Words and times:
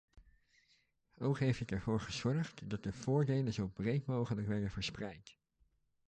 Ook 1.17 1.39
heeft 1.39 1.59
het 1.59 1.71
ervoor 1.71 1.99
gezorgd 2.01 2.69
dat 2.69 2.83
de 2.83 2.93
voordelen 2.93 3.53
zo 3.53 3.67
breed 3.67 4.05
mogelijk 4.05 4.47
werden 4.47 4.69
verspreid. 4.71 5.37